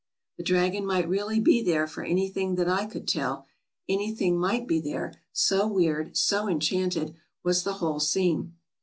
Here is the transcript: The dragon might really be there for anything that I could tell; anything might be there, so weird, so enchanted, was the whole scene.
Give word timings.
The 0.39 0.43
dragon 0.43 0.83
might 0.83 1.07
really 1.07 1.39
be 1.39 1.61
there 1.61 1.85
for 1.85 2.03
anything 2.03 2.55
that 2.55 2.67
I 2.67 2.87
could 2.87 3.07
tell; 3.07 3.45
anything 3.87 4.35
might 4.39 4.65
be 4.67 4.79
there, 4.79 5.13
so 5.31 5.67
weird, 5.67 6.17
so 6.17 6.47
enchanted, 6.47 7.13
was 7.43 7.61
the 7.61 7.73
whole 7.73 7.99
scene. 7.99 8.55